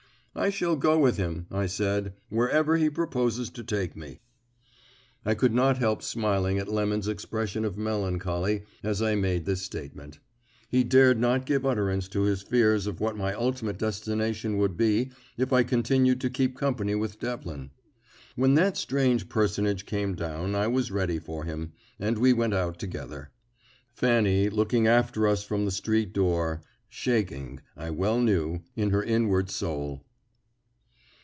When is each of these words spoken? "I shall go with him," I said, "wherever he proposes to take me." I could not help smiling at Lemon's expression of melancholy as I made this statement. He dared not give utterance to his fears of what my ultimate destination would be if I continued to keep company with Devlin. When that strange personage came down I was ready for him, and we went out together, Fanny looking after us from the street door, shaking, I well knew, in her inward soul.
"I 0.33 0.49
shall 0.49 0.77
go 0.77 0.97
with 0.97 1.17
him," 1.17 1.45
I 1.51 1.65
said, 1.65 2.13
"wherever 2.29 2.77
he 2.77 2.89
proposes 2.89 3.49
to 3.49 3.65
take 3.65 3.97
me." 3.97 4.19
I 5.25 5.33
could 5.35 5.53
not 5.53 5.79
help 5.79 6.01
smiling 6.01 6.57
at 6.57 6.69
Lemon's 6.69 7.09
expression 7.09 7.65
of 7.65 7.77
melancholy 7.77 8.63
as 8.81 9.01
I 9.01 9.15
made 9.15 9.43
this 9.45 9.61
statement. 9.61 10.19
He 10.69 10.85
dared 10.85 11.19
not 11.19 11.45
give 11.45 11.65
utterance 11.65 12.07
to 12.07 12.21
his 12.21 12.43
fears 12.43 12.87
of 12.87 13.01
what 13.01 13.17
my 13.17 13.33
ultimate 13.33 13.77
destination 13.77 14.55
would 14.57 14.77
be 14.77 15.11
if 15.37 15.51
I 15.51 15.63
continued 15.63 16.21
to 16.21 16.29
keep 16.29 16.55
company 16.55 16.95
with 16.95 17.19
Devlin. 17.19 17.71
When 18.37 18.53
that 18.53 18.77
strange 18.77 19.27
personage 19.27 19.85
came 19.85 20.15
down 20.15 20.55
I 20.55 20.67
was 20.67 20.91
ready 20.91 21.19
for 21.19 21.43
him, 21.43 21.73
and 21.99 22.17
we 22.17 22.31
went 22.31 22.53
out 22.53 22.79
together, 22.79 23.31
Fanny 23.91 24.49
looking 24.49 24.87
after 24.87 25.27
us 25.27 25.43
from 25.43 25.65
the 25.65 25.71
street 25.71 26.13
door, 26.13 26.61
shaking, 26.87 27.59
I 27.75 27.89
well 27.89 28.21
knew, 28.21 28.61
in 28.77 28.91
her 28.91 29.03
inward 29.03 29.49
soul. 29.49 30.05